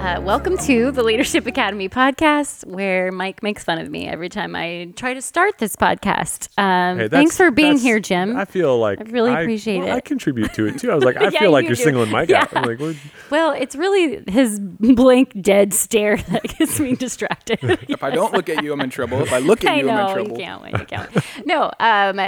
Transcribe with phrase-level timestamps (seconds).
[0.00, 4.56] Uh, welcome to the Leadership Academy podcast, where Mike makes fun of me every time
[4.56, 6.48] I try to start this podcast.
[6.56, 8.34] Um, Hey, thanks for being here, Jim.
[8.34, 10.90] I feel like I really appreciate well, I contribute to it too.
[10.90, 11.82] I was like, I Yeah, feel like you you're do.
[11.82, 12.50] singling Mike out.
[12.50, 12.58] Yeah.
[12.60, 12.94] I'm like, we're,
[13.30, 17.58] well, it's really his blank, dead stare that gets me distracted.
[17.62, 19.20] If I don't look at you, I'm in trouble.
[19.20, 20.36] If I look at I you, know I'm in you trouble.
[20.38, 20.78] can't wait.
[20.78, 21.24] You can't wait.
[21.46, 22.18] No, um,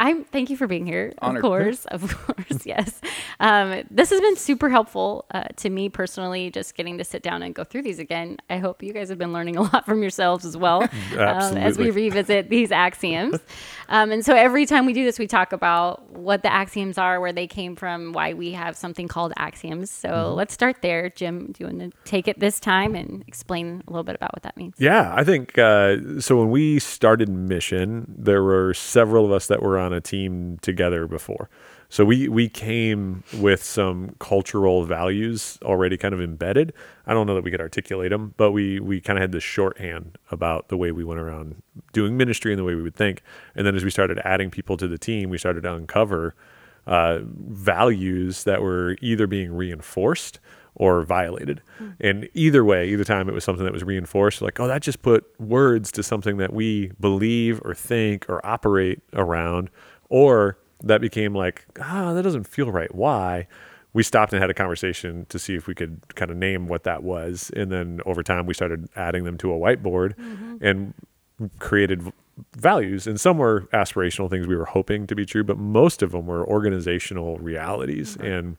[0.00, 0.24] I'm.
[0.24, 1.12] Thank you for being here.
[1.22, 1.36] Honored.
[1.38, 3.00] Of course, of course, yes.
[3.38, 6.50] Um, this has been super helpful uh, to me personally.
[6.50, 8.38] Just getting to sit down and go through these again.
[8.50, 10.82] I hope you guys have been learning a lot from yourselves as well
[11.18, 13.38] um, as we revisit these axioms.
[13.88, 17.20] Um, and so every time we do this, we talk about what the axioms are,
[17.20, 19.90] where they came from, why we have something called axioms.
[19.90, 20.34] So Mm-hmm.
[20.36, 21.10] let's start there.
[21.10, 24.32] Jim, do you want to take it this time and explain a little bit about
[24.34, 24.74] what that means?
[24.78, 26.36] yeah, I think uh, so.
[26.38, 31.06] When we started Mission, there were several of us that were on a team together
[31.06, 31.48] before.
[31.88, 36.72] So we we came with some cultural values already kind of embedded.
[37.06, 39.42] I don't know that we could articulate them, but we we kind of had this
[39.42, 43.22] shorthand about the way we went around doing ministry and the way we would think.
[43.56, 46.36] And then as we started adding people to the team, we started to uncover
[46.86, 50.38] uh, values that were either being reinforced
[50.76, 51.60] or violated.
[52.00, 55.02] And either way, either time it was something that was reinforced, like, oh, that just
[55.02, 59.68] put words to something that we believe or think or operate around,
[60.10, 62.94] or that became like, ah, that doesn't feel right.
[62.94, 63.46] Why?
[63.92, 66.84] We stopped and had a conversation to see if we could kind of name what
[66.84, 67.50] that was.
[67.56, 70.14] And then over time, we started adding them to a whiteboard
[70.62, 70.94] and
[71.58, 72.12] created
[72.56, 76.12] values and some were aspirational things we were hoping to be true but most of
[76.12, 78.56] them were organizational realities and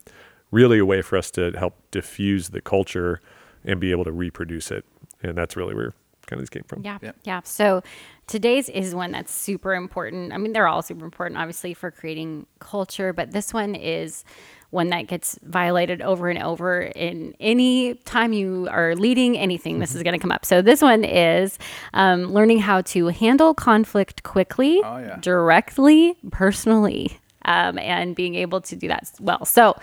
[0.51, 3.19] really a way for us to help diffuse the culture
[3.63, 4.85] and be able to reproduce it
[5.23, 5.93] and that's really where
[6.31, 6.97] kind of this came from Yeah.
[7.01, 7.15] Yep.
[7.25, 7.41] Yeah.
[7.43, 7.83] So
[8.27, 10.31] today's is one that's super important.
[10.33, 14.23] I mean, they're all super important, obviously, for creating culture, but this one is
[14.69, 16.81] one that gets violated over and over.
[16.83, 20.45] In any time you are leading anything, this is going to come up.
[20.45, 21.59] So this one is
[21.93, 25.17] um, learning how to handle conflict quickly, Oh, yeah.
[25.19, 29.43] directly, personally, um, and being able to do that well.
[29.43, 29.77] So,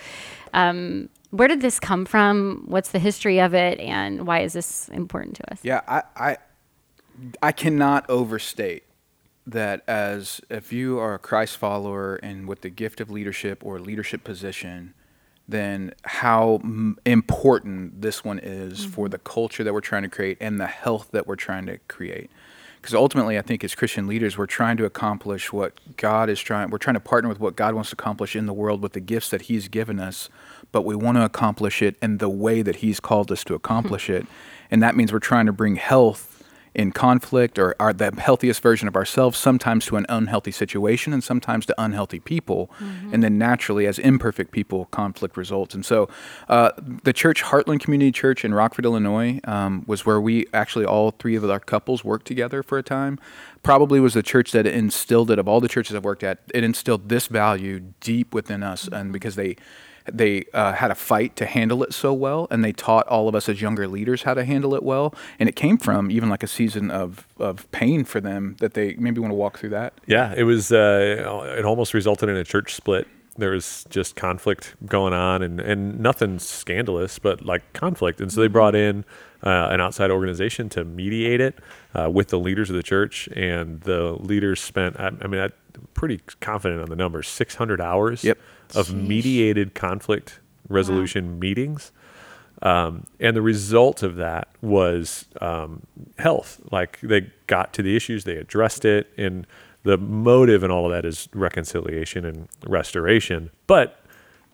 [0.54, 2.64] um, where did this come from?
[2.66, 5.60] What's the history of it, and why is this important to us?
[5.62, 6.36] Yeah, I, I,
[7.42, 8.84] I cannot overstate
[9.46, 13.78] that as if you are a Christ follower and with the gift of leadership or
[13.78, 14.94] leadership position,
[15.48, 19.12] then how m- important this one is for mm-hmm.
[19.12, 22.30] the culture that we're trying to create and the health that we're trying to create.
[22.80, 26.70] Because ultimately, I think as Christian leaders, we're trying to accomplish what God is trying.
[26.70, 29.00] We're trying to partner with what God wants to accomplish in the world with the
[29.00, 30.28] gifts that He's given us,
[30.72, 34.08] but we want to accomplish it in the way that He's called us to accomplish
[34.10, 34.26] it,
[34.70, 36.37] and that means we're trying to bring health
[36.74, 41.24] in conflict or are the healthiest version of ourselves sometimes to an unhealthy situation and
[41.24, 42.70] sometimes to unhealthy people.
[43.12, 45.74] And then naturally as imperfect people conflict results.
[45.74, 46.08] And so
[46.48, 51.10] uh, the church heartland community church in rockford illinois um, was where we actually all
[51.12, 53.18] three of our couples worked together for a time.
[53.62, 56.64] Probably was the church that instilled it of all the churches i've worked at it
[56.64, 58.88] instilled this value deep within us.
[58.88, 59.56] And because they
[60.12, 63.34] they uh, had a fight to handle it so well, and they taught all of
[63.34, 65.14] us as younger leaders how to handle it well.
[65.38, 68.94] And it came from even like a season of, of pain for them that they
[68.94, 69.94] maybe want to walk through that.
[70.06, 70.72] Yeah, it was.
[70.72, 73.06] Uh, it almost resulted in a church split.
[73.36, 78.20] There was just conflict going on, and and nothing scandalous, but like conflict.
[78.20, 79.04] And so they brought in
[79.44, 81.58] uh, an outside organization to mediate it
[81.94, 84.98] uh, with the leaders of the church, and the leaders spent.
[84.98, 85.52] I, I mean, I'm
[85.94, 87.28] pretty confident on the numbers.
[87.28, 88.38] Six hundred hours Yep.
[88.74, 91.92] Of mediated conflict resolution meetings.
[92.60, 95.82] Um, and the result of that was um,
[96.18, 96.60] health.
[96.72, 99.46] Like they got to the issues, they addressed it, and
[99.84, 103.50] the motive and all of that is reconciliation and restoration.
[103.68, 104.00] But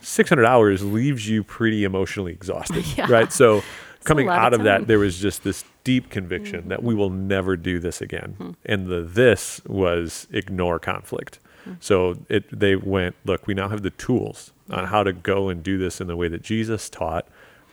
[0.01, 3.07] 600 hours leaves you pretty emotionally exhausted, Yeah.
[3.11, 3.33] right?
[3.33, 3.63] So
[4.05, 7.57] coming of out of that, there was just this deep conviction that we will never
[7.57, 8.55] do this again.
[8.67, 11.39] And the this was ignore conflict.
[11.81, 15.63] So it they went, look, we now have the tools on how to go and
[15.63, 17.27] do this in the way that Jesus taught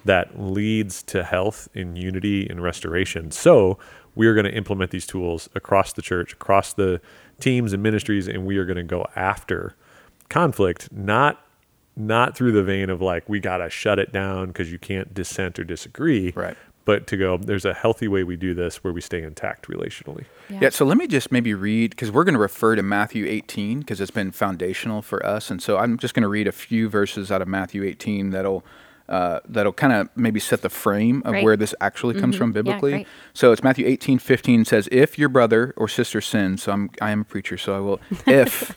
[0.05, 3.31] that leads to health and unity and restoration.
[3.31, 3.77] So
[4.15, 6.99] we are going to implement these tools across the church, across the
[7.39, 9.75] teams and ministries, and we are going to go after
[10.29, 11.45] conflict, not
[11.97, 15.13] not through the vein of like we got to shut it down because you can't
[15.13, 16.57] dissent or disagree, Right.
[16.83, 20.25] But to go, there's a healthy way we do this where we stay intact relationally.
[20.49, 20.69] Yeah.
[20.69, 24.01] so let me just maybe read because we're going to refer to Matthew 18 because
[24.01, 27.31] it's been foundational for us, and so I'm just going to read a few verses
[27.31, 28.63] out of Matthew 18 that'll
[29.11, 31.43] uh, that'll kind of maybe set the frame of Right.
[31.43, 32.43] where this actually comes mm-hmm.
[32.43, 32.91] from biblically.
[32.91, 33.07] great.
[33.33, 37.11] so it's Matthew 18, 15 says, If your brother or sister sins, so I'm, I
[37.11, 38.73] am a preacher, so I will, if.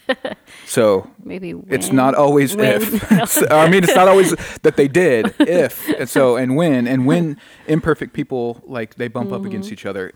[0.66, 3.04] so Maybe when, it's not always when- if.
[3.34, 5.34] So, I mean, it's not always that they did.
[5.38, 9.74] If and so and when and when imperfect people like they bump up against mm-hmm.
[9.74, 10.12] each other.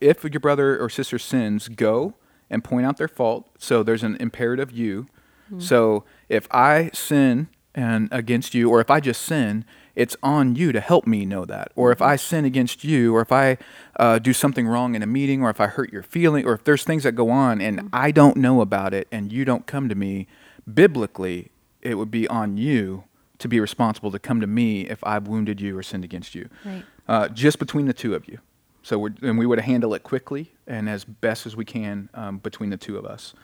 [0.00, 2.14] If your brother or sister sins, go
[2.50, 3.48] and point out their fault.
[3.58, 5.06] So there's an imperative you.
[5.46, 5.60] Mm-hmm.
[5.60, 7.48] So if I sin
[7.78, 9.64] and against you, or if I just sin,
[9.94, 11.70] it's on you to help me know that.
[11.76, 13.56] Or if I sin against you, or if I
[14.00, 16.64] uh, do something wrong in a meeting, or if I hurt your feeling, or if
[16.64, 19.88] there's things that go on and I don't know about it and you don't come
[19.88, 20.26] to me,
[20.74, 23.04] biblically, it would be on you
[23.38, 26.48] to be responsible to come to me if I've wounded you or sinned against you.
[26.64, 26.82] Right.
[27.06, 28.40] Uh, just between the two of you.
[28.82, 32.38] So we're, and we would handle it quickly and as best as we can um,
[32.38, 33.34] between the two of us.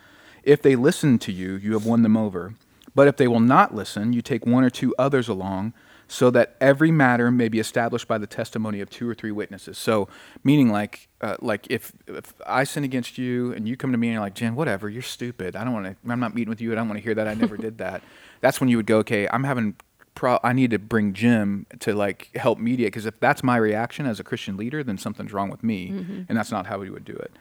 [0.42, 2.54] If they listen to you, you have won them over.
[2.94, 5.74] But if they will not listen, you take one or two others along,
[6.06, 9.78] so that every matter may be established by the testimony of two or three witnesses.
[9.78, 10.08] So,
[10.42, 14.08] meaning like, uh, like if, if I sin against you and you come to me
[14.08, 15.56] and you're like, Jen, whatever, you're stupid.
[15.56, 15.96] I don't want to.
[16.10, 16.72] I'm not meeting with you.
[16.72, 17.26] I don't want to hear that.
[17.26, 18.02] I never did that.
[18.40, 19.76] That's when you would go, okay, I'm having.
[20.14, 24.06] Pro- I need to bring Jim to like help mediate because if that's my reaction
[24.06, 25.88] as a Christian leader, then something's wrong with me,
[26.28, 27.32] and that's not how we would do it.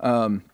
[0.00, 0.44] Um,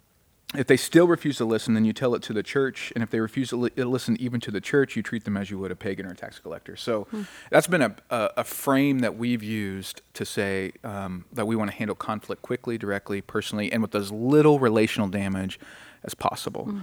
[0.57, 2.93] if they still refuse to listen, then you tell it to the church.
[2.95, 5.51] And if they refuse to li- listen even to the church, you treat them as
[5.51, 6.77] you would a pagan or a tax collector.
[6.77, 7.07] So
[7.51, 11.71] that's been a, a, a frame that we've used to say um, that we want
[11.71, 15.59] to handle conflict quickly, directly, personally, and with as little relational damage
[16.05, 16.75] as possible.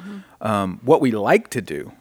[0.41, 1.91] Um, what we like to do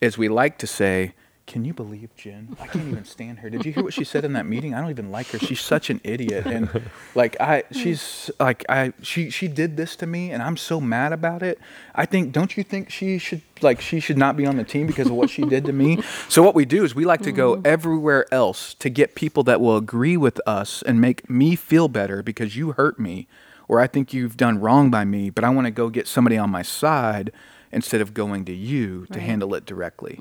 [0.00, 1.14] is we like to say,
[1.52, 2.56] can you believe Jen?
[2.58, 3.50] I can't even stand her.
[3.50, 4.72] Did you hear what she said in that meeting?
[4.72, 5.38] I don't even like her.
[5.38, 6.46] She's such an idiot.
[6.46, 10.80] And like I she's like I she she did this to me and I'm so
[10.80, 11.58] mad about it.
[11.94, 14.86] I think don't you think she should like she should not be on the team
[14.86, 16.02] because of what she did to me?
[16.30, 17.66] So what we do is we like to go mm-hmm.
[17.66, 22.22] everywhere else to get people that will agree with us and make me feel better
[22.22, 23.28] because you hurt me
[23.68, 26.38] or I think you've done wrong by me, but I want to go get somebody
[26.38, 27.30] on my side
[27.72, 30.20] instead of going to you to handle it directly.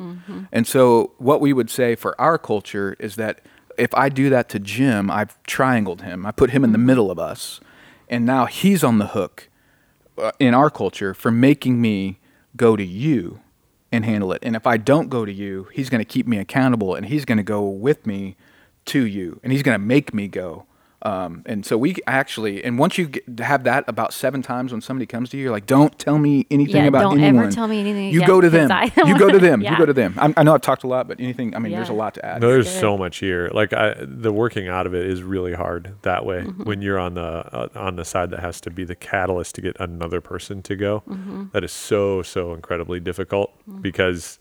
[0.52, 3.42] And so, what we would say for our culture is that
[3.78, 7.10] if I do that to Jim, I've triangled him, I put him in the middle
[7.12, 7.60] of us,
[8.10, 9.50] and now he's on the hook
[10.18, 12.20] uh, in our culture for making me
[12.56, 13.40] go to you
[13.92, 14.40] and handle it.
[14.44, 17.26] And if I don't go to you, he's going to keep me accountable and he's
[17.26, 18.36] going to go with me
[18.86, 20.66] to you and he's going to make me go.
[21.04, 24.82] Um, and so we actually, and once you get, have that about seven times when
[24.82, 27.68] somebody comes to you, you're like, don't tell me anything Yeah, about don't ever tell
[27.68, 28.72] me anything You again, go to 'cause them.
[28.72, 29.62] I don't You go to wanna- them.
[29.62, 30.14] You go to them.
[30.18, 32.26] I'm, I know I've talked a lot, but anything, I mean, there's a lot to
[32.26, 32.42] add.
[32.42, 32.80] No, there's good.
[32.80, 33.50] so much here.
[33.54, 36.42] Like I, the working out of it is really hard that way.
[36.42, 36.64] Mm-hmm.
[36.64, 39.62] When you're on the uh, on the side that has to be the catalyst to
[39.62, 41.46] get another person to go, Mm-hmm.
[41.54, 43.52] that is so so incredibly difficult
[43.82, 44.38] because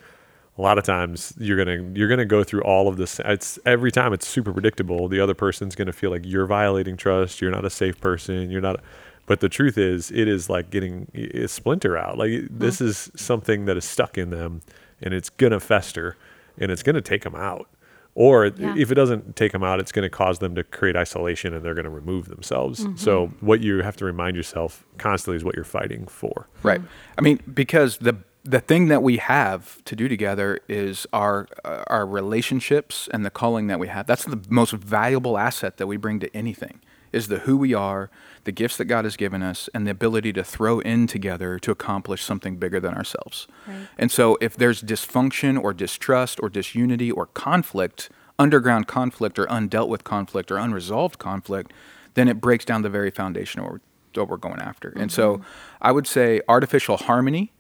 [0.61, 3.19] a lot of times you're gonna you're gonna go through all of this.
[3.25, 5.09] It's every time it's super predictable.
[5.09, 7.41] The other person's gonna feel like you're violating trust.
[7.41, 8.51] You're not a safe person.
[8.51, 8.81] You're not.
[9.25, 12.19] But the truth is, it is like getting a splinter out.
[12.19, 12.49] Like Mm.
[12.51, 14.61] this is something that is stuck in them,
[15.01, 16.17] and it's gonna fester,
[16.59, 17.67] and it's gonna take them out.
[18.15, 18.75] Or Yeah.
[18.77, 21.65] if it doesn't take them out, it's going to cause them to create isolation, and
[21.65, 22.81] they're going to remove themselves.
[22.85, 22.97] Mm-hmm.
[22.97, 26.49] So what you have to remind yourself constantly is what you're fighting for.
[26.65, 26.81] Right.
[27.17, 31.85] I mean, because the the thing that we have to do together is our uh,
[31.89, 34.07] our relationships and the calling that we have.
[34.07, 36.81] That's the most valuable asset that we bring to anything.
[37.13, 38.09] Is the who we are,
[38.45, 41.73] the gifts that God has given us, and the ability to throw in together to
[41.73, 43.49] accomplish something bigger than ourselves.
[43.67, 43.89] Right.
[43.99, 49.89] And so, if there's dysfunction or distrust or disunity or conflict, underground conflict or undealt
[49.89, 51.73] with conflict or unresolved conflict,
[52.15, 54.91] then it breaks down the very foundation of what we're, what we're going after.
[54.97, 55.43] And so,
[55.83, 57.53] I would say artificial harmony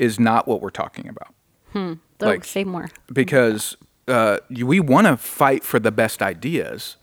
[0.00, 1.32] is not what we're talking about
[1.72, 1.94] hmm.
[2.18, 2.90] Don't like- say more.
[3.12, 3.76] because
[4.08, 6.96] uh, we want to fight for the best ideas.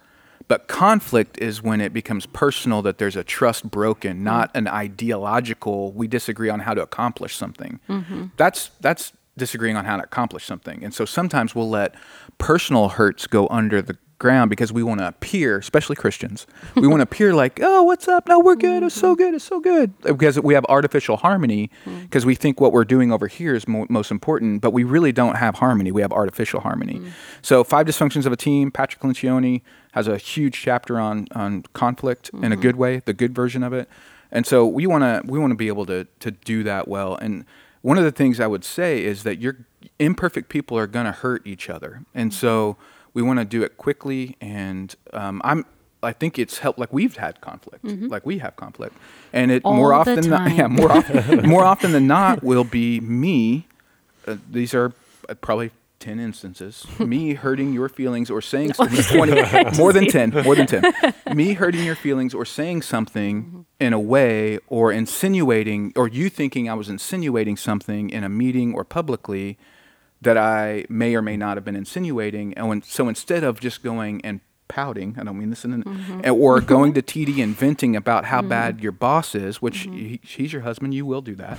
[0.50, 4.24] But conflict is when it becomes personal, that there's a trust broken, hmm.
[4.24, 7.80] not an ideological, we disagree on how to accomplish something.
[7.90, 8.26] Mm-hmm.
[8.38, 10.84] That's, that's disagreeing on how to accomplish something.
[10.84, 11.96] And so sometimes we'll let
[12.38, 17.00] personal hurts go under the ground because we want to appear, especially Christians, we want
[17.00, 18.28] to appear like, oh, what's up?
[18.28, 18.84] No, we're good.
[18.84, 19.34] It's so good.
[19.34, 19.94] It's so good.
[20.04, 22.02] Uh, because we have artificial harmony mm.
[22.04, 25.12] because we think what we're doing over here is mo- most important, but we really
[25.12, 25.92] don't have harmony.
[25.92, 27.00] We have artificial harmony.
[27.00, 27.12] Mm.
[27.42, 32.30] So, Five Dysfunctions of a Team, Patrick Lencioni has a huge chapter on, on conflict
[32.30, 32.62] in a mm-hmm.
[32.62, 33.90] good way, the good version of it.
[34.32, 37.16] And so we want to we want to be able to to do that well.
[37.16, 37.46] And
[37.82, 39.58] one of the things I would say is that your
[40.00, 42.34] imperfect people are going to hurt each other, and mm.
[42.34, 42.78] so
[43.18, 44.38] we want to do it quickly.
[44.40, 45.66] And um, I'm
[46.04, 46.78] I think it's helped.
[46.78, 48.96] Like we've had conflict, like we have conflict,
[49.34, 52.44] and it more All the often than not, yeah more often more often than not
[52.44, 53.66] will be me.
[54.28, 54.94] Uh, these are
[55.28, 60.44] uh, probably 10 instances me hurting your feelings or saying something 20 more than 10
[60.44, 60.84] more than 10
[61.34, 66.70] me hurting your feelings or saying something in a way or insinuating or you thinking
[66.70, 69.58] i was insinuating something in a meeting or publicly
[70.22, 73.84] that i may or may not have been insinuating and when, so instead of just
[73.84, 76.30] going and pouting i don't mean this in an, Mm-hmm.
[76.34, 80.52] or going to td and venting about how bad your boss is which he, he's
[80.52, 81.58] your husband you will do that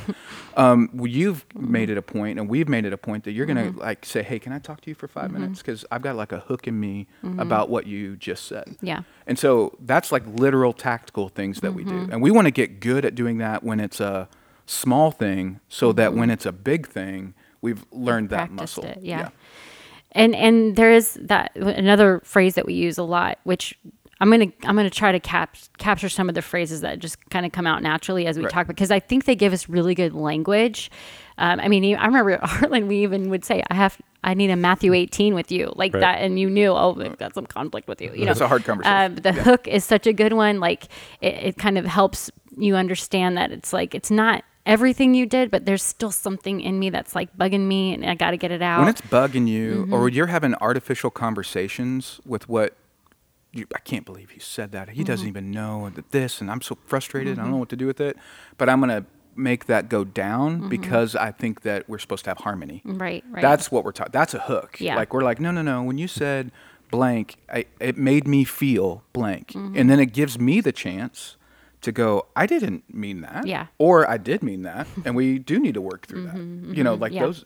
[0.57, 3.57] um, you've made it a point and we've made it a point that you're going
[3.57, 3.81] to Mm-hmm.
[3.81, 6.33] like say hey can i talk to you for 5 minutes because i've got like
[6.33, 7.07] a hook in me
[7.39, 8.87] about what you just said Mm-hmm.
[8.87, 9.03] Yeah.
[9.27, 12.07] and so that's like literal tactical things that we Mm-hmm.
[12.09, 14.29] do and we want to get good at doing that when it's a
[14.67, 18.51] small thing so that when it's a big thing we've learned that.
[18.51, 19.31] Muscle it, yeah.
[20.13, 23.79] And and there is that another phrase that we use a lot, which
[24.21, 27.45] I'm gonna I'm gonna try to cap, capture some of the phrases that just kind
[27.47, 28.53] of come out naturally as we Right.
[28.53, 30.91] talk because I think they give us really good language.
[31.37, 34.51] Um, I mean, I remember at Heartland, we even would say, "I have, I need
[34.51, 36.01] a Matthew 18 with you," like Right.
[36.01, 38.11] that, and you knew, oh, we've got some conflict with you.
[38.13, 38.97] You know, it's a hard conversation.
[39.19, 40.59] Uh, the hook is such a good one.
[40.59, 40.85] Like,
[41.21, 45.51] it, it kind of helps you understand that it's like it's not everything you did,
[45.51, 48.51] but there's still something in me that's like bugging me, and I got to get
[48.53, 48.81] it out.
[48.81, 49.93] when it's bugging you Mm-hmm.
[49.95, 52.77] or you're having artificial conversations with what
[53.53, 54.91] you, I can't believe he said that.
[54.91, 55.07] He Mm-hmm.
[55.07, 57.39] doesn't even know that this, and I'm so frustrated.
[57.39, 58.17] I don't know what to do with it.
[58.59, 62.39] But I'm gonna make that go down because I think that we're supposed to have
[62.39, 62.83] harmony.
[62.85, 62.99] Mm-hmm.
[62.99, 63.41] Right, right.
[63.43, 64.11] That's what we're talking.
[64.13, 64.77] That's a hook.
[64.81, 64.97] Yeah.
[64.97, 65.83] Like we're like, no, no, no.
[65.83, 66.53] When you said
[66.91, 71.37] blank, I, it made me feel blank, and then it gives me the chance
[71.83, 72.27] to go.
[72.37, 73.47] I didn't mean that.
[73.47, 73.67] Yeah.
[73.79, 76.37] Or I did mean that, and we do need to work through that.
[76.77, 77.27] You know, like Mm-hmm, yeah.
[77.27, 77.45] those,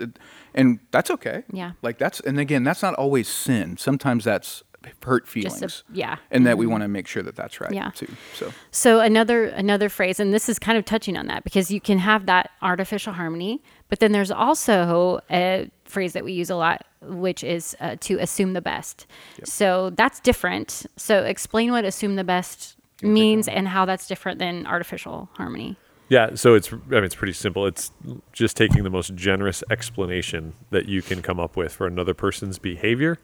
[0.55, 1.45] and that's okay.
[1.53, 1.73] Yeah.
[1.83, 3.77] Like that's, and again, that's not always sin.
[3.77, 4.63] Sometimes that's
[5.05, 5.85] hurt feelings.
[5.89, 6.17] A- yeah.
[6.33, 7.73] And that we want to make sure that that's right.
[7.73, 7.91] Yeah.
[7.95, 8.09] Too.
[8.35, 8.53] So.
[8.73, 11.99] So another another phrase, and this is kind of touching on that because you can
[11.99, 16.85] have that artificial harmony, but then there's also a phrase that we use a lot,
[17.01, 19.07] which is uh, to assume the best.
[19.45, 20.85] So that's different.
[20.97, 25.77] So explain what assume the best means and how that's different than artificial harmony.
[26.09, 27.67] Yeah, so it's I mean it's pretty simple.
[27.67, 27.91] It's
[28.33, 32.59] just taking the most generous explanation that you can come up with for another person's
[32.59, 33.19] behavior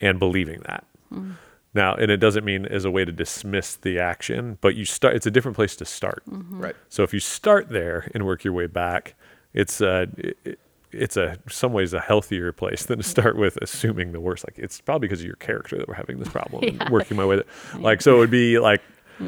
[0.00, 0.84] and believing that.
[1.72, 5.14] Now, and it doesn't mean as a way to dismiss the action, but you start
[5.14, 6.22] it's a different place to start.
[6.26, 6.74] Right.
[6.88, 9.14] So if you start there and work your way back,
[9.54, 10.58] it's uh it,
[10.92, 14.44] it's a some ways a healthier place than to start with assuming the worst.
[14.46, 17.24] Like it's probably because of your character that we're having this problem and working my
[17.24, 17.36] way.
[17.36, 17.46] That,
[17.80, 18.82] like so, it would be like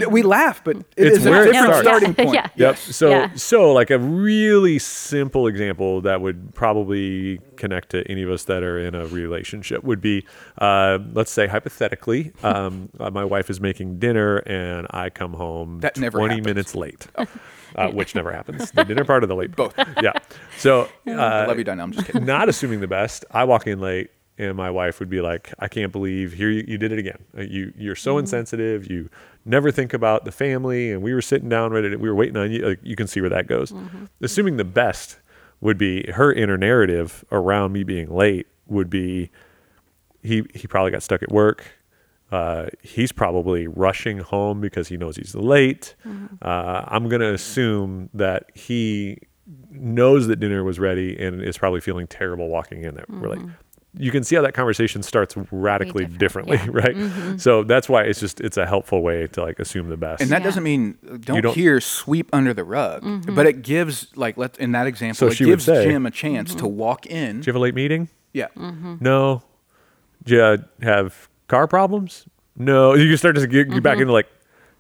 [0.09, 1.87] We laugh, but it It's is where a different starts.
[1.89, 2.35] starting point.
[2.35, 2.49] Yeah.
[2.57, 2.77] Yep.
[2.77, 3.35] So Yeah.
[3.35, 8.63] so like a really simple example that would probably connect to any of us that
[8.63, 10.25] are in a relationship would be,
[10.59, 15.81] uh, let's say hypothetically, um, uh, my wife is making dinner and I come home
[15.81, 16.47] That never twenty happens.
[16.47, 17.07] minutes late,
[17.77, 18.71] uh, which never happens.
[18.73, 19.75] The dinner part of the late both.
[20.03, 20.13] Yeah.
[20.59, 21.83] So I uh, love you, Dinah.
[21.83, 22.25] I'm just kidding.
[22.25, 25.69] not assuming the best, I walk in late and my wife would be like, I
[25.69, 27.19] can't believe here you, you did it again.
[27.37, 28.91] Uh, You you're so insensitive.
[28.91, 29.11] You
[29.45, 32.37] never think about the family and we were sitting down ready to, we were waiting
[32.37, 32.69] on you.
[32.69, 33.73] Like you can see where that goes.
[34.21, 35.19] Assuming the best
[35.61, 39.31] would be her inner narrative around me being late would be
[40.23, 41.65] he he probably got stuck at work.
[42.31, 45.95] Uh, he's probably rushing home because he knows he's late.
[46.41, 49.19] Uh, I'm going to assume that he
[49.71, 53.05] knows that dinner was ready and is probably feeling terrible walking in there.
[53.09, 53.41] We're like,
[53.99, 57.27] you can see how that conversation starts radically different, differently, yeah.
[57.33, 57.41] right?
[57.41, 60.23] So that's why it's just it's a helpful way to like assume the best.
[60.23, 60.45] And that Yeah.
[60.47, 63.35] doesn't mean uh, don't, don't- hear sweep under the rug, Mm-hmm.
[63.35, 66.11] but it gives like let in that example, So it she gives say- Jim a
[66.11, 66.61] chance Mm-hmm.
[66.61, 67.41] to walk in.
[67.41, 68.09] Do you have a late meeting?
[68.33, 69.01] Yeah, Mm.
[69.01, 69.43] No.
[70.25, 72.27] Do you uh, have car problems?
[72.57, 72.95] No.
[72.95, 74.03] You can start to get, get back Mm-hmm.
[74.03, 74.29] into like,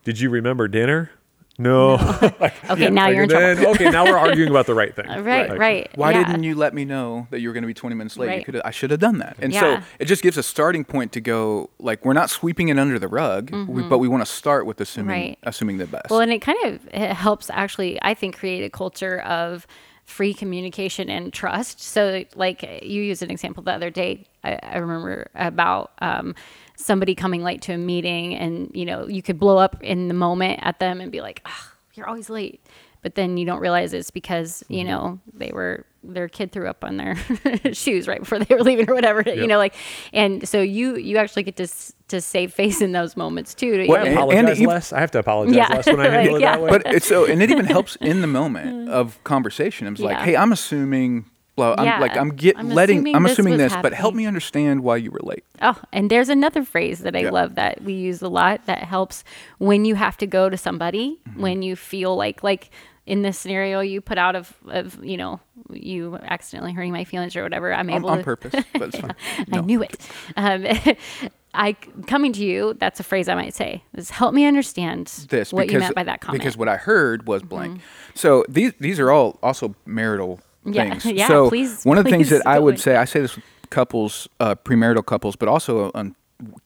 [0.04, 1.10] did you remember dinner?
[1.58, 1.94] No.
[2.70, 3.74] Okay, now Like, you're in and trouble.
[3.74, 5.06] okay, now we're arguing about the right thing.
[5.06, 5.90] Right, Like, right.
[5.96, 6.24] Why yeah.
[6.24, 8.26] didn't you let me know that you were going to be 20 minutes late?
[8.28, 8.44] You Right.
[8.46, 9.36] could I should have done that.
[9.40, 9.60] And Yeah.
[9.80, 12.98] so it just gives a starting point to go like we're not sweeping it under
[12.98, 15.28] the rug, we, but we want to start with assuming Mm-hmm.
[15.28, 15.38] Right.
[15.42, 16.08] assuming the best.
[16.10, 19.66] Well, and it kind of it helps actually, I think, create a culture of
[20.04, 21.80] free communication and trust.
[21.80, 26.34] So, like you used an example the other day, I, I remember about um,
[26.76, 30.14] somebody coming late to a meeting, and you know, you could blow up in the
[30.14, 31.52] moment at them and be like, "Ugh,
[31.94, 32.60] "You're always late,"
[33.02, 34.88] but then you don't realize it's because you mm-hmm.
[34.88, 37.14] know they were their kid threw up on their
[37.72, 39.72] shoes right before they were leaving or whatever you know like
[40.12, 41.68] and so you you actually get to
[42.08, 44.92] to save face in those moments too to, Well, you and- Apologize even- less.
[44.92, 45.68] I have to apologize Yeah.
[45.68, 46.56] less when I handle Like, it yeah.
[46.56, 46.70] that way.
[46.70, 49.86] but it's so and it even helps in the moment of conversation.
[49.86, 50.24] It's like, Yeah.
[50.24, 51.26] hey, I'm assuming.
[51.62, 54.82] I'm like I'm get I'm letting assuming I'm assuming was this, but help me understand
[54.82, 55.44] why you were late.
[55.60, 57.30] Oh, and there's another phrase that I Yeah.
[57.30, 59.24] love that we use a lot that helps
[59.58, 61.40] when you have to go to somebody, Mm-hmm.
[61.42, 62.70] when you feel like like
[63.06, 65.40] in this scenario you put out of, of you know
[65.72, 69.14] you accidentally hurting my feelings or whatever i'm able on to purpose, but it's fine.
[69.52, 69.96] I knew it.
[70.36, 70.66] Um,
[71.54, 71.74] I
[72.06, 72.74] coming to you.
[72.78, 73.82] That's a phrase I might say.
[73.94, 76.40] Is help me understand this what because you meant by that comment.
[76.40, 76.44] Mm-hmm.
[76.46, 77.80] because what I heard was blank.
[78.14, 81.04] So these these are all also marital Yeah, things.
[81.06, 82.96] yeah, So please- one of the things that I would into say.
[82.96, 86.14] I say this with couples, uh, premarital couples, but also on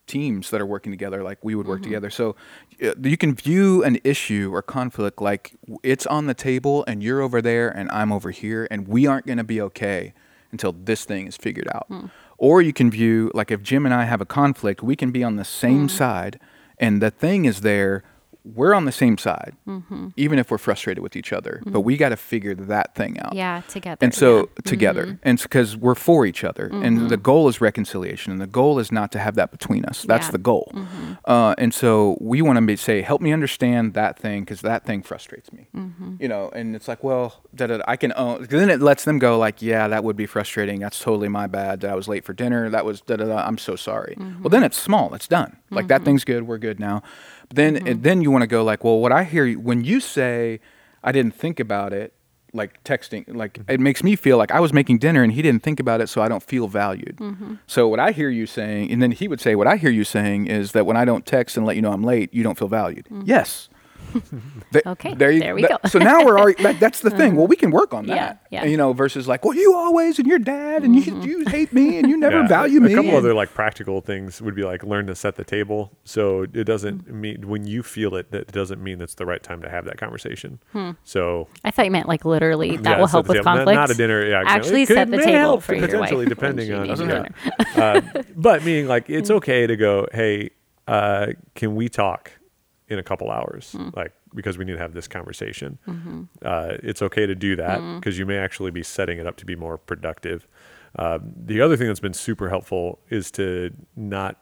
[0.06, 1.90] teams that are working together, like we would work Mm-hmm.
[1.90, 2.10] together.
[2.10, 2.34] So
[2.82, 7.20] uh, you can view an issue or conflict like it's on the table and you're
[7.20, 10.14] over there and I'm over here, and we aren't going to be okay
[10.52, 11.86] until this thing is figured out.
[11.88, 12.06] Hmm.
[12.38, 15.22] Or you can view like if Jim and I have a conflict, we can be
[15.24, 15.88] on the same Hmm.
[15.88, 16.40] side,
[16.78, 18.02] and the thing is there.
[18.54, 20.08] We're on the same side, Mm-hmm.
[20.16, 21.62] even if we're frustrated with each other.
[21.66, 23.34] But we got to figure that thing out.
[23.34, 23.98] yeah, together.
[24.00, 24.42] And so yeah.
[24.42, 24.62] Mm-hmm.
[24.68, 28.78] together, and because we're for each other, and the goal is reconciliation, and the goal
[28.78, 30.02] is not to have that between us.
[30.02, 30.26] That's Yeah.
[30.26, 30.32] Mm-hmm.
[30.32, 30.72] the goal.
[31.24, 35.02] Uh, and so we want to say, help me understand that thing, because that thing
[35.02, 35.66] frustrates me.
[35.74, 36.16] Mm-hmm.
[36.20, 38.46] You know, and it's like, well, da, da, I can own.
[38.48, 40.78] Then it lets them go, like, yeah, that would be frustrating.
[40.80, 41.84] That's totally my bad.
[41.84, 42.70] I was late for dinner.
[42.70, 43.38] That was da da da.
[43.46, 44.14] I'm so sorry.
[44.18, 44.42] Mm-hmm.
[44.42, 45.14] Well, then it's small.
[45.14, 45.56] It's done.
[45.70, 46.46] Like that thing's good.
[46.46, 47.02] We're good now.
[47.48, 47.86] But then, Mm-hmm.
[47.88, 50.60] and then you want to go like, well, what I hear you- when you say,
[51.02, 52.12] I didn't think about it
[52.52, 55.62] like texting like it makes me feel like i was making dinner and he didn't
[55.62, 57.16] think about it so i don't feel valued.
[57.18, 57.54] Mm-hmm.
[57.66, 60.04] so what i hear you saying and then he would say what i hear you
[60.04, 62.56] saying is that when i don't text and let you know i'm late you don't
[62.56, 63.06] feel valued.
[63.24, 63.68] Yes
[64.72, 64.88] Th- Mm-hmm.
[64.88, 65.88] Okay, there, you, there we that- go.
[65.88, 68.64] so now we're already that, that's the thing well we can work on that yeah.
[68.64, 71.98] you know versus like well you always and your dad and you, you hate me
[71.98, 72.48] and you never Yeah.
[72.48, 72.92] value me.
[72.92, 75.92] a couple and- other like practical things would be like learn to set the table.
[76.04, 77.20] So it doesn't Mm-hmm.
[77.20, 79.96] mean when you feel it, that doesn't mean it's the right time to have that
[79.98, 80.60] conversation.
[80.72, 80.92] Hmm.
[81.04, 83.44] So I thought you meant like literally that yeah, will help with table.
[83.44, 83.76] Not- conflict.
[83.76, 84.24] Not, a dinner.
[84.26, 84.60] Yeah, exactly.
[84.60, 86.86] Actually, It could- set the table help, for your wife potentially when depending she on.
[86.86, 87.00] needs
[87.76, 88.00] uh,
[88.36, 89.36] but meaning like it's Hmm.
[89.36, 90.06] okay to go.
[90.12, 90.50] Hey,
[90.88, 92.32] uh, can we talk
[92.88, 93.72] in a couple hours?
[93.72, 93.88] Hmm.
[93.94, 95.78] Like because we need to have this conversation.
[95.88, 96.22] Mm-hmm.
[96.42, 99.46] Uh, it's okay to do that because you may actually be setting it up to
[99.46, 100.46] be more productive.
[100.98, 104.36] Uh, the other thing that's been super helpful is to not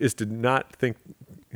[0.00, 0.96] is to not think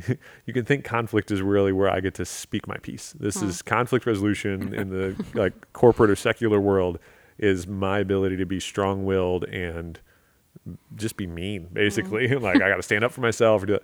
[0.47, 3.13] you can think conflict is really where I get to speak my piece.
[3.19, 3.49] This Hmm.
[3.49, 6.99] is conflict resolution in the like corporate or secular world
[7.39, 9.99] is my ability to be strong-willed and
[10.97, 13.83] just be mean basically like i got to stand up for myself or do that.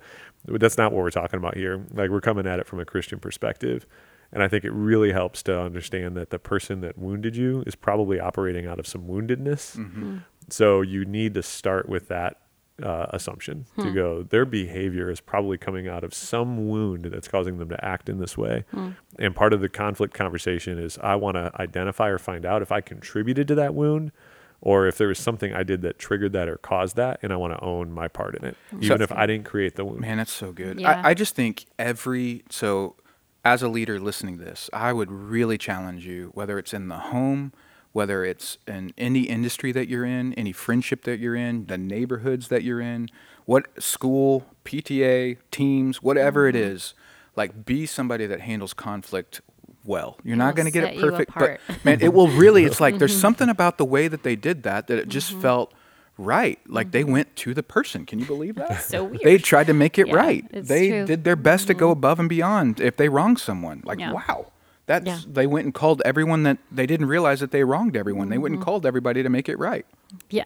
[0.56, 1.84] That's not what we're talking about here.
[1.92, 3.86] Like we're coming at it from a christian perspective.
[4.30, 7.74] And i think it really helps to understand that the person that wounded you is
[7.74, 9.76] probably operating out of some woundedness.
[9.76, 10.18] Mm-hmm.
[10.50, 12.40] So you need to start with that
[12.82, 13.94] uh, assumption to hmm.
[13.94, 18.08] go their behavior is probably coming out of some wound that's causing them to act
[18.08, 18.64] in this way.
[18.70, 18.90] Hmm.
[19.18, 22.70] And part of the conflict conversation is i want to identify or find out if
[22.70, 24.12] i contributed to that wound
[24.60, 27.36] or if there was something I did that triggered that or caused that, and I
[27.36, 30.00] want to own my part in it, even if I didn't create the wound.
[30.00, 30.80] Man, that's so good.
[30.80, 31.00] Yeah.
[31.04, 32.96] I, I just think every so
[33.44, 36.98] as a leader listening to this, I would really challenge you, whether it's in the
[36.98, 37.52] home,
[37.92, 42.48] whether it's in any industry that you're in, any friendship that you're in, the neighborhoods
[42.48, 43.08] that you're in,
[43.46, 46.72] what school, PTA, teams, whatever it Mm-hmm.
[46.74, 46.94] is,
[47.36, 49.40] like be somebody that handles conflict
[49.88, 50.18] well.
[50.22, 52.64] You're not going to get it perfect, but man, it will really.
[52.64, 55.72] It's like there's something about the way that they did that that it just felt
[56.18, 56.58] right.
[56.68, 58.04] Like they went to the person.
[58.06, 58.70] Can you believe that?
[58.70, 58.80] Mm-hmm.
[58.90, 60.44] So They tried to make it Yeah, right.
[60.52, 60.96] They true.
[60.98, 61.06] Mm-hmm.
[61.06, 63.82] did their best to go above and beyond if they wronged someone.
[63.84, 64.12] Like, Yeah.
[64.12, 64.52] wow.
[64.88, 65.18] That's Yeah.
[65.26, 68.30] they went and called everyone that they didn't realize that they wronged everyone.
[68.30, 69.86] They went and called everybody to make it right.
[70.30, 70.44] Yeah.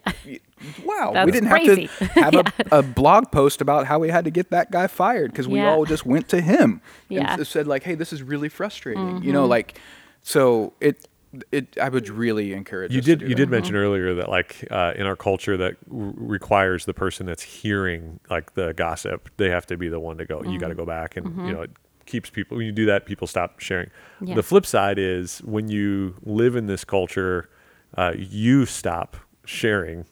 [0.84, 1.12] Wow.
[1.14, 1.86] That's we didn't crazy.
[1.86, 2.34] have to have
[2.72, 5.58] a, a blog post about how we had to get that guy fired because we
[5.60, 5.70] Yeah.
[5.70, 7.22] all just went to him Yeah.
[7.22, 7.38] Mm-hmm.
[7.38, 9.78] and said like, "Hey, this is really frustrating." You know, like
[10.22, 11.06] so it
[11.50, 13.36] it I would really encourage You us to did do you that.
[13.36, 17.42] did mention earlier that like uh, in our culture that r- requires the person that's
[17.42, 20.42] hearing like the gossip, they have to be the one to go.
[20.42, 21.70] You got to go back, and you know it
[22.12, 22.58] keeps people.
[22.58, 23.90] When you do that, people stop sharing.
[24.20, 24.34] Yeah.
[24.34, 27.48] The flip side is when you live in this culture,
[27.96, 30.04] uh, you stop sharing.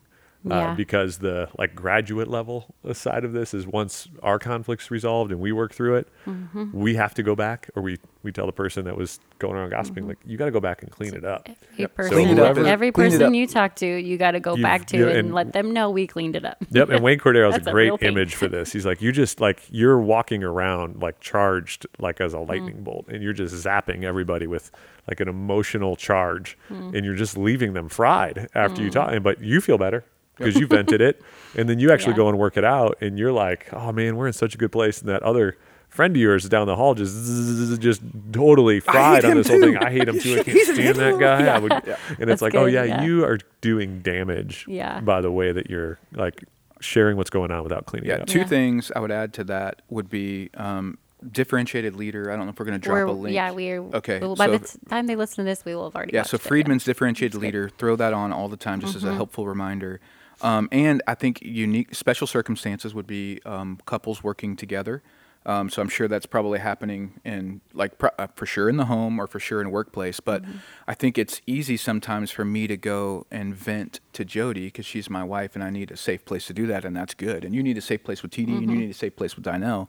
[0.51, 5.39] Uh, because the like graduate level side of this is once our conflicts resolved and
[5.39, 6.71] we work through it, Mm-hmm.
[6.73, 9.69] we have to go back or we, we tell the person that was going around
[9.71, 11.47] gossiping, like, you got to go back and clean it up.
[11.75, 12.57] Every person, Clean it up.
[12.57, 13.35] every person up.
[13.35, 15.73] you talk to, you got to go You've- back to you- and, and- let them
[15.73, 16.57] know we cleaned it up.
[16.71, 18.09] Yep, and Wayne Cordeiro has That's a a great thing.
[18.09, 18.73] image for this.
[18.73, 22.49] He's like, you just like you're walking around like charged like as a Mm.
[22.49, 24.71] lightning bolt, and you're just zapping everybody with
[25.09, 26.95] like an emotional charge, Mm.
[26.97, 29.23] and you're just leaving them fried after you talk.
[29.23, 30.05] But you feel better
[30.41, 31.23] because you vented it,
[31.57, 32.17] and then you actually Yeah.
[32.19, 34.73] go and work it out, and you're like, oh man, we're in such a good
[34.73, 35.57] place, and that other.
[35.89, 38.01] Friend of yours down the hall just zzz, just
[38.31, 39.77] totally fried on him this whole thing.
[39.77, 40.39] I hate him too.
[40.39, 41.19] I can't stand that idiot.
[41.19, 41.47] guy.
[41.53, 41.97] I would, Yeah.
[42.11, 43.03] and it's That's like, oh yeah, yeah.
[43.03, 45.01] you are doing damage Yeah.
[45.01, 46.45] by the way that you're like
[46.81, 48.27] sharing what's going on without cleaning Yeah, it up.
[48.29, 48.45] two Yeah.
[48.47, 50.97] things I would add to that would be um,
[51.29, 52.31] differentiated leader.
[52.31, 53.35] I don't know if we're going to drop We're- a link.
[53.35, 53.81] Yeah, we are.
[53.97, 56.13] Okay, Well, by so the if- time they listen to this, we will have already.
[56.15, 59.07] Yeah, so watched it, Friedman's differentiated leader, throw that on all the time just Mm-hmm.
[59.09, 60.01] as a helpful reminder.
[60.43, 65.03] Um, and I think unique special circumstances would be um, couples working together.
[65.47, 68.85] Um, so I'm sure that's probably happening in like pro- uh, for sure in the
[68.85, 70.21] home or for sure in workplace.
[70.21, 70.59] But Mm-hmm.
[70.87, 75.09] I think it's easy sometimes for me to go and vent to Jody because she's
[75.09, 77.43] my wife and I need a safe place to do that, and that's good.
[77.45, 78.71] And you need a safe place with TD, and Mm-hmm.
[78.71, 79.89] you need a safe place with Dinell,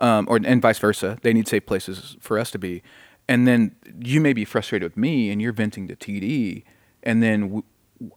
[0.00, 1.18] um, or and vice versa.
[1.22, 2.82] They need safe places for us to be.
[3.28, 6.64] And then you may be frustrated with me, and you're venting to TD,
[7.04, 7.62] and then w-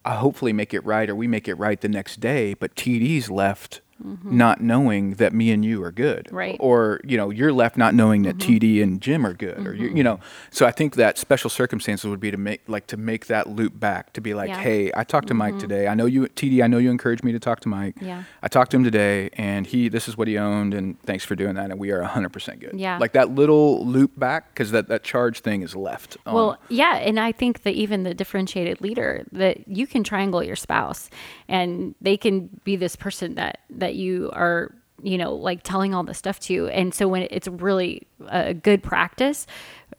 [0.06, 2.54] Hopefully make it right, or we make it right the next day.
[2.54, 3.82] But TD's left
[4.24, 6.36] not knowing that me and you are good, Mm-hmm.
[6.36, 6.58] Right.
[6.60, 8.54] Or you know, you're left not knowing that Mm-hmm.
[8.58, 10.20] TD and Jim are good, or you, you know.
[10.52, 13.80] So I think that special circumstances would be to make like to make that loop
[13.80, 14.56] back to be like, Yeah.
[14.56, 14.64] Mm-hmm.
[14.64, 15.88] hey, I talked to Mike today.
[15.88, 16.64] I know you TD.
[16.64, 17.96] I know you encouraged me to talk to Mike.
[18.02, 18.24] Yeah.
[18.42, 21.36] I talked to him today, and he this is what he owned, and thanks for
[21.36, 21.70] doing that.
[21.72, 22.74] And we are 100 percent good.
[22.80, 22.98] Yeah.
[22.98, 26.18] Like that little loop back because that that charge thing is left.
[26.26, 30.44] on- Well, yeah, and I think that even the differentiated leader that you can triangle
[30.44, 31.10] your spouse,
[31.48, 36.04] and they can be this person that that you are, you know, like telling all
[36.04, 36.68] this stuff to.
[36.70, 39.48] And so when it's really a good practice,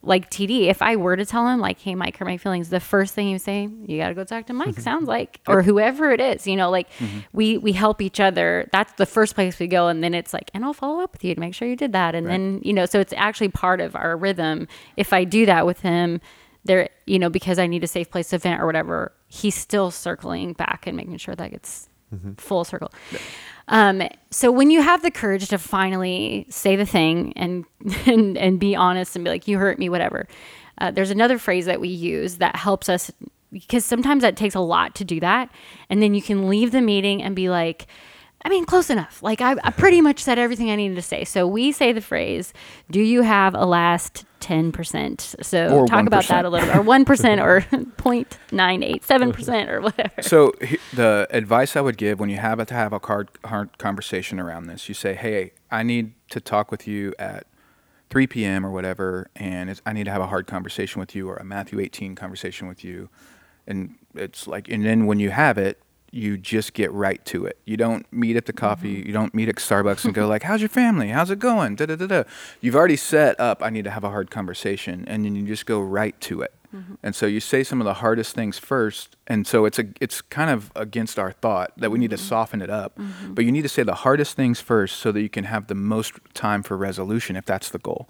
[0.02, 2.80] like TD, if I were to tell him like, "Hey, Mike, hurt my feelings," the
[2.80, 4.80] first thing would say, "You got to go talk to Mike." Mm-hmm.
[4.80, 7.20] sounds like, or whoever it is, you know, like mm-hmm.
[7.32, 8.68] we we help each other.
[8.72, 11.24] That's the first place we go, and then it's like, and I'll follow up with
[11.24, 13.80] you to make sure you did that, and then you know, so it's actually part
[13.80, 14.66] of our rhythm.
[14.96, 16.20] If I do that with him
[16.64, 19.90] there, you know, because I need a safe place to vent or whatever, he's still
[19.90, 22.32] circling back and making sure that gets mm-hmm.
[22.34, 22.92] full circle.
[23.68, 27.64] Um, so when you have the courage to finally say the thing and
[28.06, 30.26] and, and be honest and be like, you hurt me, whatever.
[30.78, 33.10] Uh, there's another phrase that we use that helps us
[33.52, 35.50] because sometimes that takes a lot to do that,
[35.90, 37.86] and then you can leave the meeting and be like.
[38.44, 39.22] I mean, close enough.
[39.22, 41.24] Like I, I pretty much said everything I needed to say.
[41.24, 42.52] So we say the phrase,
[42.90, 46.76] "Do you have a last ten percent?" So Or talk about that a little bit,
[46.76, 50.22] or one percent, or 0.987 percent, or whatever.
[50.22, 53.78] So he- the advice I would give when you have to have a hard, hard
[53.78, 57.46] conversation around this, you say, "Hey, I need to talk with you at
[58.10, 58.64] 3 p.m.
[58.66, 61.44] or whatever, and it's, I need to have a hard conversation with you or a
[61.44, 63.08] Matthew 18 conversation with you."
[63.66, 65.80] And it's like, and then when you have it,
[66.12, 67.58] you just get right to it.
[67.64, 68.96] You don't meet at the coffee.
[68.98, 69.06] Mm-hmm.
[69.08, 71.08] You don't meet at Starbucks and go like, "How's your family?
[71.08, 72.22] How's it going?" Da da da da.
[72.60, 73.62] You've already set up.
[73.62, 76.52] I need to have a hard conversation, and then you just go right to it.
[76.74, 76.94] Mm-hmm.
[77.02, 80.20] And so you say some of the hardest things first, and so it's a it's
[80.20, 82.28] kind of against our thought that we need to Mm-hmm.
[82.28, 82.98] soften it up.
[83.28, 85.74] But you need to say the hardest things first so that you can have the
[85.74, 88.06] most time for resolution if that's the goal.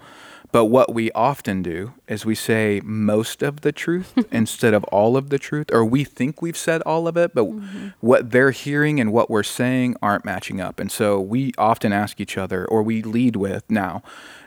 [0.52, 5.16] But what we often do is we say most of the truth instead of all
[5.16, 7.88] of the truth, or we think we've said all of it, but mm-hmm.
[8.00, 10.78] what they're hearing and what we're saying aren't matching up.
[10.78, 14.02] And so we often ask each other, or we lead with now,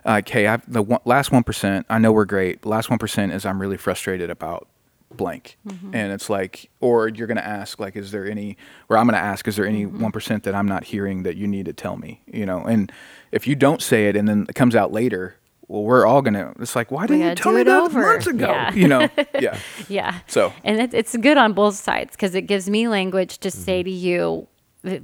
[0.05, 2.65] hey, I've, the one, last 1%, I know we're great.
[2.65, 4.67] Last 1% is I'm really frustrated about
[5.11, 5.57] blank.
[5.67, 5.95] Mm-hmm.
[5.95, 8.57] And it's like, or you're going to ask, like, is there any,
[8.89, 10.03] or I'm going to ask, is there any mm-hmm.
[10.03, 12.21] one that I'm not hearing that you need to tell me?
[12.27, 12.91] You know, and
[13.31, 16.53] if you don't say it and then it comes out later, well, we're all gonna.
[16.59, 18.01] It's like, why didn't you tell me it that over.
[18.01, 18.47] months ago?
[18.47, 18.73] Yeah.
[18.73, 19.59] You know, yeah.
[19.87, 20.19] Yeah.
[20.27, 23.81] So- and it, it's good on both sides because it gives me language to say
[23.81, 23.89] mm-hmm.
[23.89, 24.47] to you,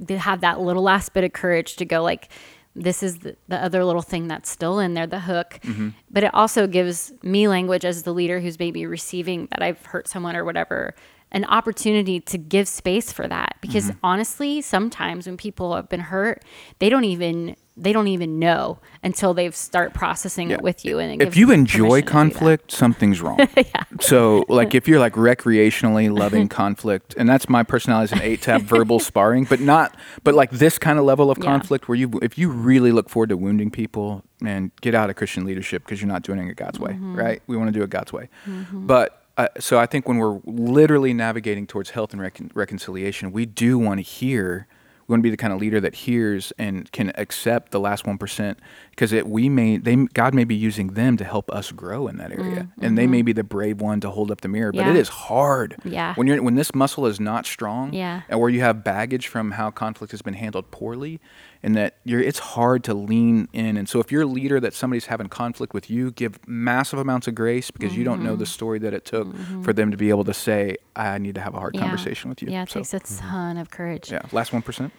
[0.06, 2.30] to have that little last bit of courage to go like,
[2.74, 5.58] this is the, the other little thing that's still in there, the hook.
[5.62, 5.90] Mm-hmm.
[6.10, 10.08] But it also gives me language as the leader who's maybe receiving that I've hurt
[10.08, 10.94] someone or whatever,
[11.32, 13.56] an opportunity to give space for that.
[13.60, 13.98] Because mm-hmm.
[14.02, 16.44] honestly, sometimes when people have been hurt,
[16.78, 20.56] they don't even they don't even know until they start processing Yeah.
[20.56, 20.98] it with you.
[20.98, 22.10] And if you enjoy permission to do that.
[22.12, 23.38] conflict, something's wrong.
[23.56, 23.84] yeah.
[24.00, 28.42] So, like, if you're like recreationally loving conflict, and that's my personality as an eight
[28.42, 31.44] to have verbal sparring, but not, but like this kind of level of Yeah.
[31.44, 35.16] conflict where you, if you really look forward to wounding people, man, get out of
[35.16, 37.16] Christian leadership because you're not doing it God's way, Mm-hmm.
[37.16, 37.42] right?
[37.46, 38.28] We want to do it God's way.
[38.72, 43.46] But uh, so I think when we're literally navigating towards health and recon- reconciliation, we
[43.46, 44.66] do want to hear.
[45.12, 48.16] Want to be the kind of leader that hears and can accept the last one
[48.16, 48.58] percent
[48.92, 52.18] because it we may they God may be using them to help us grow in
[52.18, 54.70] that area, and they may be the brave one to hold up the mirror.
[54.72, 54.94] But it Mm-hmm.
[54.96, 55.00] Yeah.
[55.00, 55.76] is hard.
[55.84, 56.14] Yeah.
[56.14, 57.92] When you're when this muscle is not strong.
[57.94, 58.22] Yeah.
[58.28, 61.20] And where you have baggage from how conflict has been handled poorly,
[61.62, 63.76] and that you're it's hard to lean in.
[63.78, 67.26] And so if you're a leader that somebody's having conflict with you, give massive amounts
[67.26, 68.40] of grace because you don't know Mm-hmm.
[68.40, 69.28] the story that it took
[69.64, 71.80] for them to be able to say, "I need to have a hard Yeah.
[71.82, 74.12] conversation with you." Yeah, it So, takes a ton of courage.
[74.12, 74.92] yeah, last one percent.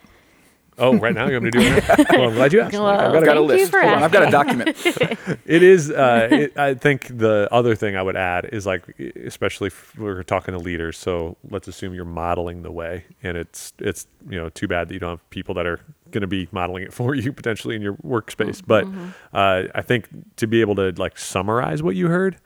[0.77, 1.83] Oh, right now you want me to do it?
[2.11, 2.73] well, I'm glad you asked.
[2.73, 3.71] Well, I've I've got a- Thank you list.
[3.71, 4.69] for Hold on, I've got a document.
[5.45, 5.91] it is.
[5.91, 10.23] Uh, it, I think the other thing I would add is like, especially if we're
[10.23, 10.97] talking to leaders.
[10.97, 14.93] So let's assume you're modeling the way, and it's it's you know too bad that
[14.93, 15.79] you don't have people that are
[16.11, 18.61] going to be modeling it for you potentially in your workspace.
[18.65, 18.87] But
[19.33, 20.07] uh, I think
[20.37, 22.37] to be able to like summarize what you heard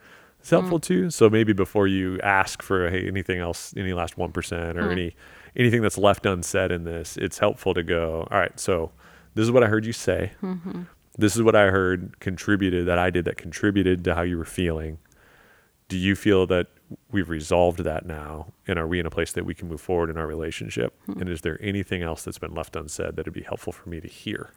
[0.42, 1.10] is helpful too.
[1.10, 5.14] So maybe before you ask for hey anything else, any last one percent or any
[5.58, 8.26] anything that's left unsaid in this, it's helpful to go.
[8.30, 8.92] All right, so
[9.34, 10.32] this is what I heard you say
[11.18, 14.44] this is what I heard contributed that I did that contributed to how you were
[14.44, 14.98] feeling.
[15.88, 16.68] Do you feel that
[17.10, 18.52] we've resolved that now?
[18.68, 20.94] And are we in a place that we can move forward in our relationship?
[21.06, 21.20] Hmm.
[21.20, 24.00] And is there anything else that's been left unsaid that would be helpful for me
[24.00, 24.52] to hear?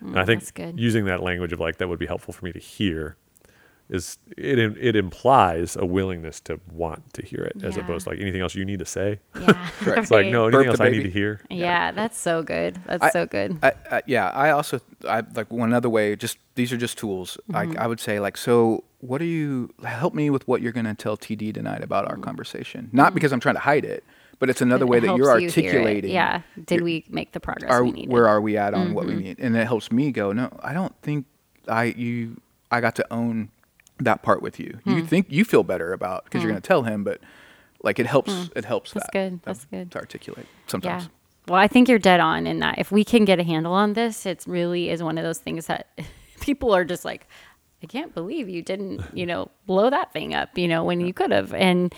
[0.00, 0.80] and I think good.
[0.80, 3.16] using that language of like that would be helpful for me to hear
[3.90, 8.20] is it it implies a willingness to want to hear it as opposed to like
[8.20, 9.18] anything else you need to say.
[9.38, 9.68] Yeah.
[9.98, 11.40] It's like no anything Burp else I need to hear.
[11.50, 12.78] Yeah, that's so good.
[12.86, 13.58] That's I- so good.
[13.62, 16.14] I, I, yeah, I also I like one other way.
[16.16, 17.36] Just these are just tools.
[17.48, 17.78] Like Mm-hmm.
[17.80, 19.70] I would say, like, so what are you?
[19.84, 22.90] Help me with what you're going to tell TD tonight about our conversation.
[22.92, 24.04] Not because I'm trying to hide it,
[24.38, 25.06] but it's another way Mm-hmm.
[25.08, 26.10] That you're helps you articulating.
[26.12, 26.42] Yeah.
[26.64, 28.12] Did we make the progress are we needed?
[28.12, 29.22] where are we at on what we Mm-hmm.
[29.22, 30.32] need, and it helps me go.
[30.32, 31.26] No, I don't think
[31.66, 33.50] I you I got to own
[34.04, 34.78] that part with you.
[34.84, 34.96] Hmm.
[34.96, 37.20] You think you feel better about because you're going to tell him, but
[37.82, 38.50] like it helps.
[38.56, 38.92] It helps.
[38.92, 38.98] Hmm.
[38.98, 39.32] That's that, good.
[39.40, 39.90] that- That's good.
[39.92, 41.04] to articulate sometimes.
[41.04, 41.08] Yeah.
[41.48, 42.78] Well, I think you're dead on in that.
[42.78, 45.66] If we can get a handle on this, it really is one of those things
[45.66, 45.88] that
[46.40, 47.26] people are just like,
[47.82, 51.12] I can't believe you didn't, you know, blow that thing up, you know, when you
[51.14, 51.54] could have.
[51.54, 51.94] And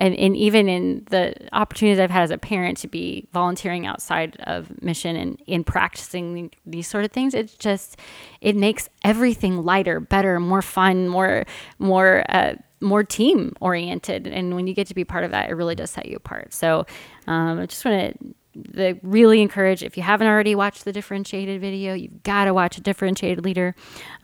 [0.00, 4.36] and and even in the opportunities I've had as a parent to be volunteering outside
[4.44, 7.98] of mission and in practicing these sort of things, it's just
[8.40, 11.44] it makes everything lighter, better, more fun, more
[11.78, 14.26] more uh, more team oriented.
[14.26, 16.54] And when you get to be part of that, it really does set you apart.
[16.54, 16.86] So
[17.26, 21.60] um, I just want to the really encourage if you haven't already watched the differentiated
[21.60, 23.74] video you've got to watch a differentiated leader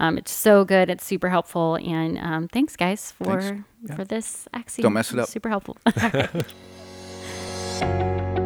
[0.00, 3.64] um, it's so good it's super helpful and um, thanks guys for Thanks.
[3.88, 3.94] Yeah.
[3.94, 5.28] for this axiom Don't mess it up.
[5.28, 5.76] super helpful